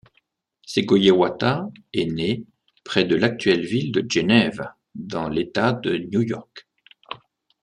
Segoyewatha 0.65 1.69
est 1.93 2.07
né 2.07 2.43
près 2.83 3.03
de 3.05 3.15
l'actuelle 3.15 3.63
ville 3.63 3.91
de 3.91 4.03
Geneva 4.09 4.75
dans 4.95 5.29
l'État 5.29 5.73
de 5.73 5.95
New 5.99 6.23
York. 6.23 6.67